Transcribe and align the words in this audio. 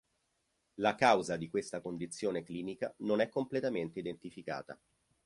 La 0.79 0.95
causa 0.95 1.37
di 1.37 1.47
questa 1.47 1.79
condizione 1.79 2.41
clinica 2.41 2.91
non 3.01 3.19
è 3.21 3.29
completamente 3.29 3.99
identificata. 3.99 4.75